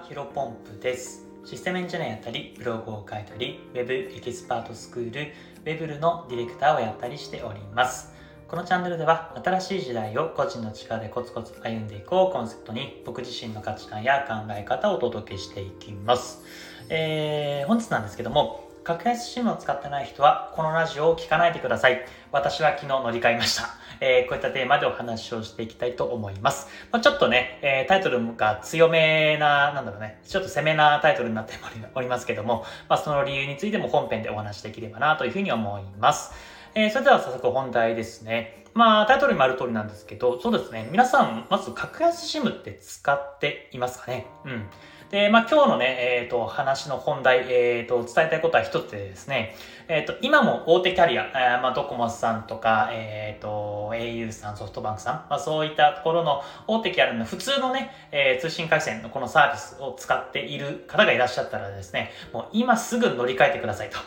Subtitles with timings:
[0.00, 1.26] ヒロポンプです。
[1.44, 8.12] システムエンジニアやったり、ブログを書いたり、ウェブエキスパートスクール、ウェブルのディレクターをやったりしております。
[8.48, 16.42] このチャンネルでは、新しい時代を個人の力でコツコツ歩んでいこうコンセプトに、僕自身の価値観や考え方をお届けしていきます。
[16.88, 22.04] えー、本日なんですけども、格安 SIM を使ってない人は、このラジオを聞かないでください。
[22.30, 23.81] 私は昨日乗り換えました。
[24.04, 26.66] えー、こういったテーマでお話をしていきたいと思います。
[26.90, 31.52] まあ、ちょっとね、えー、タイトルが強めな、なんだろうね、ちょっと攻めなタイトルになって
[31.94, 36.34] おりますけども、まあ、その理由についても本編でお話できればなというふうに思います。
[36.74, 38.64] えー、それでは早速本題ですね。
[38.74, 40.88] まあ、タイトルにもある通りなんですけど、そうですね。
[40.90, 44.26] 皆さん、まず格安 SIM って使っていますかね？
[44.46, 44.66] うん。
[45.12, 49.54] で、まあ、今日のね、えっ、ー、と、話の本題、えっ、ー、と、伝えたいことは一つでですね、
[49.86, 63.98] えっ、ー、と、今も大手キャリア、えー、まあ、ドコモさんとか、えっ、と、au さん、ソフトバンクさん、まあ、そういったところの大手キャリアの普通のね、え通信回線のこのサービスを使っている方がいらっしゃったらですね、もう今すぐ乗り換えてくださいと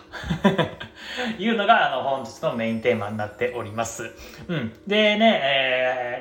[1.38, 4.10] いうのが、あの、本日のメインテーマになっております。
[4.48, 4.76] うん。
[4.88, 5.75] でね、えー、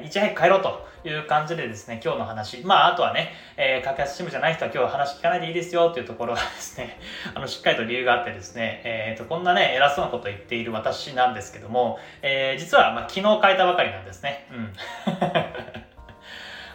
[0.04, 0.94] いち早く帰ろうと。
[1.08, 6.98] いう感じでですね、今日の話、まあ、あとはね、えー、格安 SIM じゃない人は今日話聞かないでいいですよっていうところがですね、
[7.34, 14.46] あの、しっかりと理由があってですね、えっ、ー、と、こんなね、偉そうなこと言っている私なんですけども、えー、実は、まあ、昨日変えたばかりなんですね。
[14.50, 14.72] うん。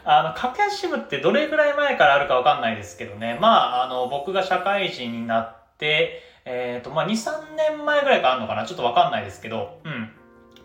[0.06, 10.14] あの、格安 SIM ってどれぐらい前からあるかわかんないですけどね、まあ、あの、僕が社会人になって、えっ、ー、と、まあ、2、3年前ぐらいかあるのかなちょっとわかんないですけど、うん。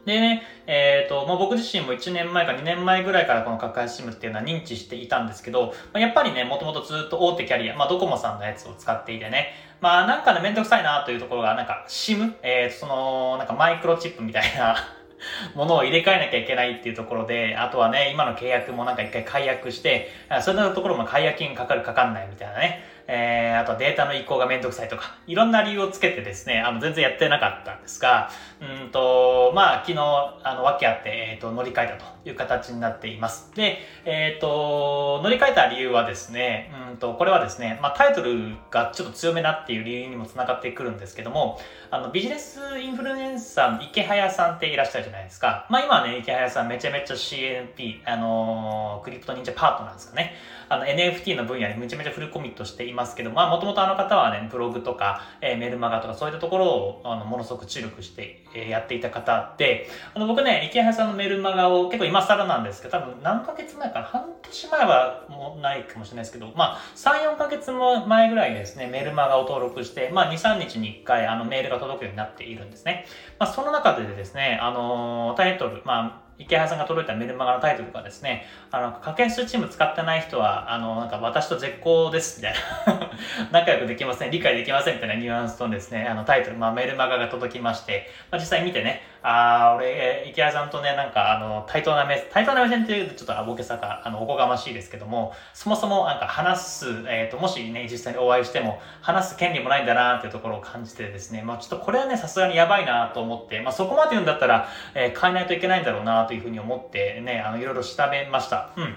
[0.05, 14.77] でね、えっ、ー、と、まあ、僕自身も1年前か2年前ぐらいからこの格安 SIM っていうのは認知していたんですけど、まあ、やっぱりね、もともとずっと大手キャリア、まあ、ドコモさんのやつを使っていてね、まあ、なんかね、めんどくさいなというところが、なんか SIM、えー、その、なんかマイクロチップみたいな
[15.55, 20.11] ものを入れ替えなきゃいけないっていうところで、あとはね、今の契約もなんか一回解約して、
[20.43, 28.31] それのところも解約金かかるかかんないみたいなね、えー、あとはデータの移行がめんどくさいとか、いろんな理由をつけてですね、あの、全然やってなかったんですが、
[28.61, 29.99] うんと、まあ、昨日、
[30.43, 33.53] あの、訳あって、えっ、ー、と、乗り換えたという形になっています。
[33.55, 45.67] で、えっ、ー、と、乗り換えた理由はですね、うんと、これはですね、まあ、タイトルがちょっと強めなっていう理由にもつながってくるんですけども、あの、ビジネスインフルエンサーの池早さんっていらっしゃるじゃないですか。
[45.69, 50.35] まあ、今はね、池早さんめちゃめちゃ CNP、あのクリプト忍者パートナーですかね。
[50.69, 73.07] あの NFT の分野にめちゃめちゃフルコミットしていますけど、まあもともとあの方はね、ブログとか、えー、メルマガとかそういったところをあのものすごく注力して、えー、やっていた方で、あの僕ね、池原さんのメルマガを結構今更なんですけど、多分何ヶ月前かな、半年前はもうないかもしれないですけど、まあ3、4ヶ月も前ぐらいですね、メルマガを登録して、まあ2、3日に1回あのメールが届くようになっているんですね。
[73.39, 82.55] まあその中でですね、あのー、タイトル、まあ池原さんが届いたメルマガのタイトルがですね、あの、掛け数チーム使ってない人は、あの、なんか私と絶好です、みたい
[82.87, 83.11] な。
[83.61, 108.73] 仲良くできません、理解できません、みたいなニュアンスとですね、あの、タイトル、まあ、メルマガが届きまして、まあ、実際見てね、ああ、俺、池谷さんとね、なんか、あの、対等な目、対等な目線っていうとちょっとあボケさか、あの、おこがましいですけども、そもそもなんか話す、えっ、ー、と、もしね、実際にお会いしても、話す権利もないんだなっていうところを感じてですね、まあちょっとこれはね、さすがにやばいなと思って、まあそこまで言うんだったら、えー、変えないといけないんだろうなというふうに思ってね、あの、いろいろ調べました。
[108.77, 108.97] うん。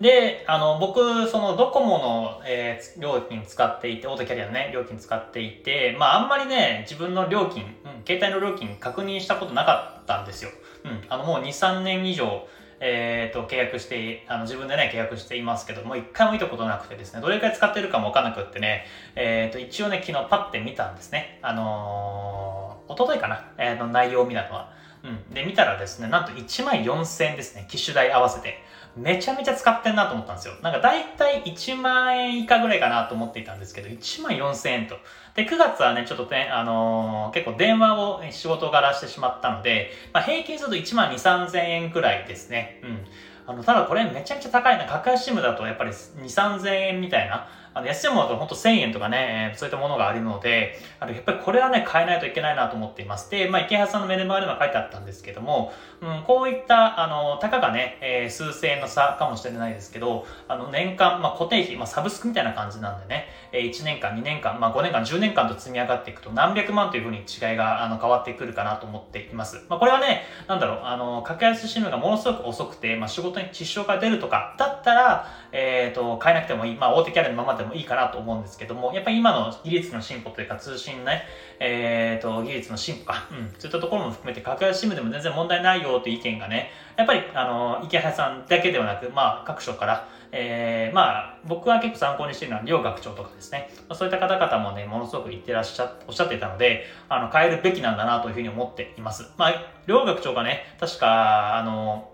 [0.00, 10.50] で、あの、僕、そのドコモの、えー、料金使っていて、オートキャリアのね、料金使っていて、まあ、あんまりね、自分の料金、うん、携帯の料金確認したことなかったんですよ。
[10.84, 12.46] うん、あの、もう2、3年以上、
[12.78, 18.84] えっ、ー、と、契約して、あの、自分でね、契約していますけども、一回も見たことなくてですね、どれくらい使ってるかもわかんなくってね、
[19.14, 21.38] えっ、ー、と、一応ね、昨日パッて見たんですね。
[21.40, 24.76] あのー、おとといかな、えー、の内容を見たのは。
[25.04, 25.34] うん。
[25.34, 28.62] で、見たらですね、なんと1万4000円ですね、機種代合わせて。
[28.96, 30.54] めちゃめちゃ使ってんなと思ったんですよ。
[30.62, 34.96] なんか大体1万円以下ぐらいかなと思っていたんですけど、1万4000円と。
[35.34, 42.80] で、9月はね、ちょっとね、あのー、結構電話を仕事柄してしまったので、まあ、平均すると1万2、3000円くらいですね。
[42.82, 43.04] うん。
[43.46, 44.86] あの、ただこれめちゃめちゃ高いな。
[44.86, 47.46] 格安 SIM だとやっぱり2、3000円みたいな。
[47.76, 53.30] あの、安いものだと本当1000円とかね、そういったものがあるので、あの、やっぱりこれはね、変えないといけないなと思っています。
[53.30, 69.66] で、まあ、池原さんのメルマガでも書いてあったんですけども、うん、こういった、あの、たかがね、えー、数千円の差かもしれないですけど、あの、年間、まあ、固定費、まあ、サブスクみたいな感じなんでね、えー、1年間、2年間、まあ、5年間、10年間と積み上がっていくと何百万というふうに違いが、あの、変わってくるかなと思っています。
[69.68, 76.74] まあ、これはね、なんだろう、あの、格安 SIM がものすごく遅くて、まあ、仕事に支障が出るとか、だったら、えっ、ー、と、変えなくてもいい。
[76.76, 81.24] まあ、大手キャリアのままでもいいかなと思うんですけども、やっぱり今の技術の進歩というか通信ね、
[81.60, 99.30] えっ、ー、と、技術の進歩か、うん、そういったところも含めて、格安 SIM でも全然問題ないよという意見がね、やっぱり、あの、池原さんだけではなく、まあ、各所から、えー、まあ、僕は結構参考にしているのは、両学長とかですね、そういった方々もね、ものすごく言ってらっしゃ、おっしゃっていたので、あの、変えるべきなんだなというふうに思っています。
[99.36, 99.54] まあ、
[99.86, 102.10] 両学長がね、確か、あの、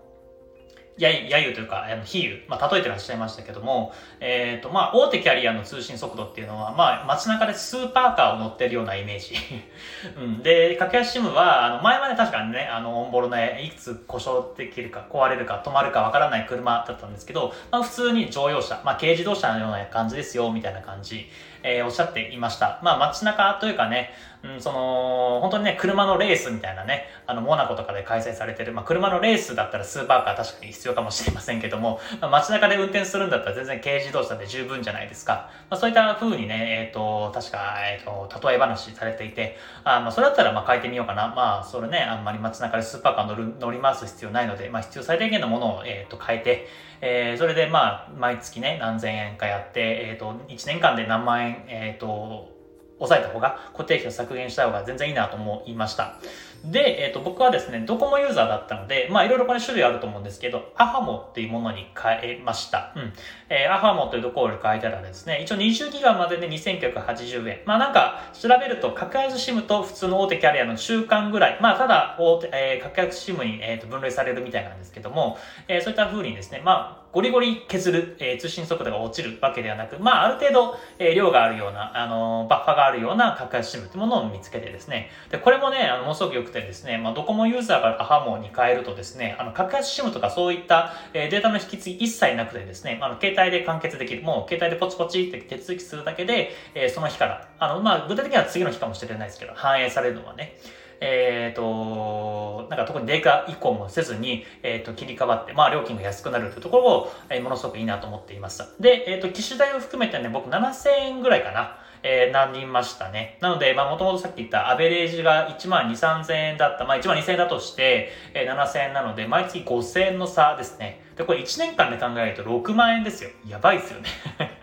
[0.97, 9.35] ややゆというか、あの、比喩、まあ、例えてらっしゃいましたけども、えっ、ー、と、まあ、大手キャリアの通信速度っていうのは、まあ、街中でスーパーカーを乗ってるようなイメージ。
[10.15, 10.43] うん。
[10.43, 21.27] で、駆け足シムは、あの、前まで確かにね、あの、オンボロね、いくつ故障できるか、壊れるか、止まるかわからない車だったんですけど、まあ、普通に乗用車、まあ、軽自動車のような感じですよ、みたいな感じ。
[21.63, 22.79] えー、おっしゃっていました。
[22.83, 24.11] まあ街中というかね、
[24.43, 35.49] うん、その、本当にね、車のレースみたいなね、あの、モナコとかで開催されてる、まあ車のレースだったらスーパーカー確かに必要かもしれませんけども、まあ、街中で運転するんだったら全然軽自動車で十分じゃないですか。
[35.69, 41.33] まあそういった風にね、えっ、ー、と、確か、えっ、ー、と、例え話されていて、あまあそれだったらまあ変えてみようかな。
[41.33, 46.67] まあそれね、あんまり街中でスーパーカー乗る乗り回す必要ないので、まあ必要最低限のものを、えっ、ー、と、変えて、
[47.05, 52.53] えー、それでまあ、毎月ね、何千円かやって、えっ、と、1年間で何万円、えっ、ー、と、
[52.99, 56.19] 抑えた方が、固定費を削減した方が全然いいなと思いました。
[56.63, 62.93] で、えっ、ー、と、僕はですね、ドコモユーザーだったので、まあ、いろいろこれ種類あると思うんですけど、アハモっていうものに変えました。
[62.95, 63.13] うん。
[63.49, 67.59] えー、アハモというところに変えたらですね、一応20ギガまでで2980円。
[67.65, 71.57] まあ、なんか、調べると、格安 SIM と普通の大手キャリアの中間ぐらい。
[71.59, 94.23] まあ、ただ、大手、えー、格安 SIM に、えー、と分類されるみたいなんですけども、えー、そういった風にですね、まあ、ゴリゴリ削る、えー、通信速度が落ちるわけではなく、まあ、ある程度、えー、量があるような、あのー、バッファがあるような格安 SIM というものを見つけてですね、で、これもね、あの、ものすごく良くてですね、まあ、ドコモユーザーがアハモに変えるとですね、あの、格安 SIM とかそういった、えー、データの引き継ぎ一切なくてですね、あの、携帯で完結できる。
[94.23, 100.57] もう、携帯でポチポチって手続きするだけで、えー、その日から、あの、まあ、具体的には次の日かもしれないですけど、反映されるのはね、
[101.05, 108.67] えっ、ー、と、なんか特にデータ移行もせずに、えっ、ー、と、切り替わって、まあ、料金が安くなるというところを、えー、ものすごくいいなと思っていました。
[108.79, 111.79] で、えっ、と、機種代を含めてね、僕7000円ぐらいかな。
[112.05, 113.37] えー、なりましたね。
[113.39, 116.83] なので、まあ、もともとさっき言ったアベレージが1万2、3000円だった。
[116.83, 121.01] まあ、1万2000円だとして、えー、7000円なので、毎月5000円の差ですね。
[121.15, 123.29] で、これ1年間で考えると6万円ですよ。
[123.47, 124.62] やばいですよね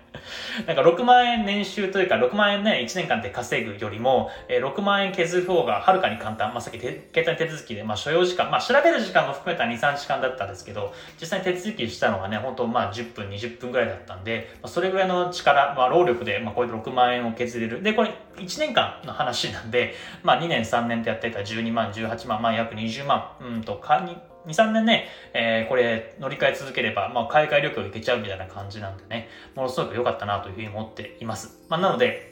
[0.67, 6.51] なんか6万円年収というか、6万円ね、1年間で稼ぐよりも、えー、6万円削る方がはるかに簡単。
[6.51, 17.83] まあ、さっき携帯手続きで、まあ、所要時間、まあ、調べる時間も含めた2、3時間だったんですけど、実際に手続きしたのがね、本当まあ、10分、20分ぐらいだったんで、まあ、それぐらいの力、まあ、労力で、まあ、これで6万円を削れる。
[17.83, 24.17] で、これ、1年間の話なんで、まあ、2年、3年とやってたら12万、18万、まあ、約20万、うんと、かに、
[24.47, 31.59] 2、3年ね、えー、これ乗り換え続ければ、まあ、海外旅行行けちゃうみたいな感じなんでね、ものすごく良かったなというふうに思っています。
[31.69, 32.31] まあ、なので、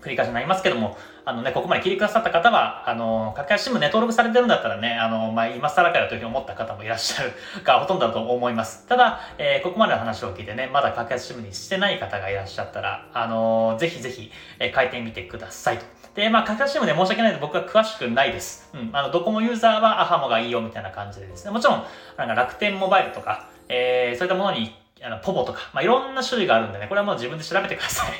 [0.00, 7.32] 繰り返しになりますけども、あのね、ここまで聞いてくださった方は、あの、格安 SIM ね、登録されてるんだったらね、あの、まあ、今更かよというふうに思った方もいらっしゃる
[7.62, 8.86] がほとんどだと思います。
[8.88, 15.99] ただ、えー、ここまでの話を聞いてね、まだ格安 SIM にしてない方がいらっしゃったら、あのぜひぜひ、えー、変えてみてくださいと。
[16.14, 18.68] で、まあ、格安 SIM で申し訳ないので僕は詳しくないです。
[18.74, 18.90] うん。
[18.92, 21.50] あの、ドコモユーザーはアハモがいいよみたいな感じでですね。
[21.50, 21.84] もちろん、
[22.16, 28.10] なんか楽天モバイルとか、えー、そういったものに、あの、ポボとか、まあ、いろんな種類があるんでね、これはもう自分で調べてください。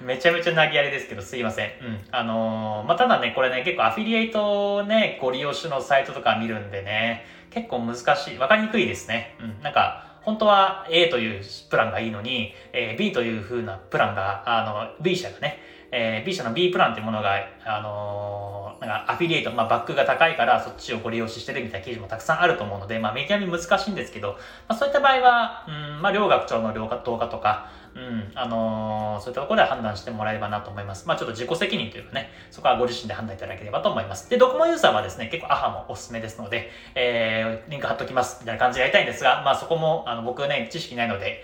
[0.04, 1.70] めちゃめちゃ投げやりですけど、すいません。
[1.80, 2.08] うん。
[2.12, 8.38] あのー、まあ、ただね、これね、結構アフィリエイトね、ご利用種のサイトとか見るんでね、結構難しい。
[8.38, 9.34] わかりにくいですね。
[9.40, 9.62] うん。
[9.62, 15.58] なんか、本当は A というプランがいいのに、えー、B という風なプランが、あの、B 社がね、
[15.92, 24.32] えー、B 社の B プランっていうものが、あのー、なんかアフィリエイト、まあ、バックが高いからそっちをご利用してるみたいな記事もたくさんあると思うので、まあ、メディアに難しいんですけど、
[24.68, 31.08] まあ、そういった場合は、うん、まあ、両学長の両化、動画とか、うん、あのー、そういったところで判断してもらえればなと思います。
[31.08, 34.30] まあちょっと自己責任というかね、そこはご自身で判断いただければと思います。
[34.30, 41.42] で、ドコモユーザーはですね、結構アハもおすすめですので、えー、リンク貼っときます、みたいな感じでやりたいんですが、まあそこも、あの、僕ね、知識ないので、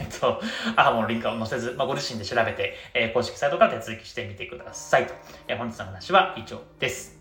[0.00, 0.40] えっと、
[0.76, 5.14] アハモのリンクを載せず、まあご自身で調べて、えー、公式サイトから手続きしてみてくださいと。
[5.48, 7.20] えー、本日の話は以上です。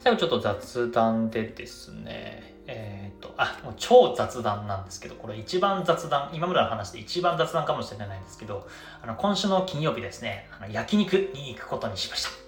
[0.00, 8.68] 最後ちょっと雑談でですね、えっ、と、あ、もう超雑談なんですけど、これ一番雑談、今までの話で一番雑談かもしれないんですけど、
[9.02, 12.47] あの、今週の金曜日ですね、あの焼肉に行くことにしました。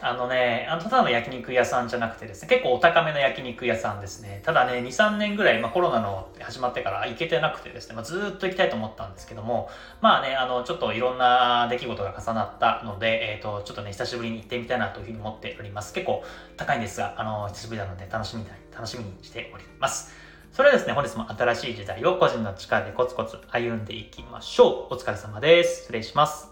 [0.00, 4.40] あのね、あのただの焼肉屋さんじゃなくてですね、結構お高めの焼肉屋さんですね。
[4.44, 9.68] ただね、2、3年ぐらい、まあ、コロナの始まってから行けてなくてですね、まあ、ずっと行きたいと思ったんですけども、
[10.00, 15.92] まあね、あの、ちょっといろんな出来事が重なったので、えっ、ー、と、ちょっとね、久しぶりに行ってみたいなというふうに思っております。
[15.92, 16.22] 結構
[16.56, 20.14] 高いんですが、あの、久しぶりなので楽しみに、楽しみにしております。
[20.52, 24.94] それではですね、本日も新しい時代を個人の力でコツコツ歩んでいきましょう。
[24.94, 25.82] お疲れ様です。
[25.82, 26.48] 失礼します。